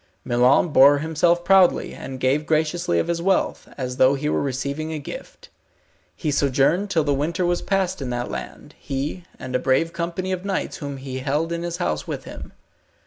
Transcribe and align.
Milon 0.25 0.69
bore 0.69 0.97
himself 0.97 1.45
proudly, 1.45 1.93
and 1.93 2.19
gave 2.19 2.47
graciously 2.47 2.97
of 2.97 3.07
his 3.07 3.21
wealth, 3.21 3.69
as 3.77 3.97
though 3.97 4.15
he 4.15 4.29
were 4.29 4.41
receiving 4.41 4.91
a 4.91 4.97
gift. 4.97 5.49
He 6.15 6.31
sojourned 6.31 6.89
till 6.89 7.03
the 7.03 7.13
winter 7.13 7.45
was 7.45 7.61
past 7.61 8.01
in 8.01 8.09
that 8.09 8.31
land, 8.31 8.73
he, 8.79 9.25
and 9.37 9.55
a 9.55 9.59
brave 9.59 9.93
company 9.93 10.31
of 10.31 10.43
knights 10.43 10.77
whom 10.77 10.97
he 10.97 11.19
held 11.19 11.51
in 11.51 11.61
his 11.61 11.77
house 11.77 12.07
with 12.07 12.23
him. 12.23 12.51